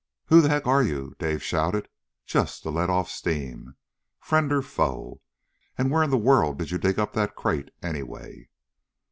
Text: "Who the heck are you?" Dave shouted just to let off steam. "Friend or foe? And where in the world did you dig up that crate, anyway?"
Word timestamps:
"Who 0.29 0.41
the 0.41 0.49
heck 0.49 0.65
are 0.65 0.81
you?" 0.81 1.13
Dave 1.19 1.43
shouted 1.43 1.87
just 2.25 2.63
to 2.63 2.71
let 2.71 2.89
off 2.89 3.07
steam. 3.07 3.75
"Friend 4.19 4.51
or 4.51 4.63
foe? 4.63 5.21
And 5.77 5.91
where 5.91 6.01
in 6.01 6.09
the 6.09 6.17
world 6.17 6.57
did 6.57 6.71
you 6.71 6.79
dig 6.79 6.97
up 6.97 7.13
that 7.13 7.35
crate, 7.35 7.69
anyway?" 7.83 8.49